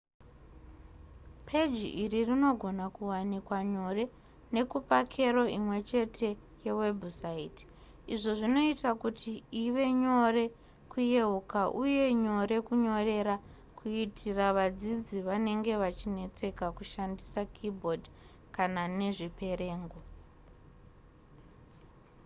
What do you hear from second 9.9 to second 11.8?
nyore kuyeuka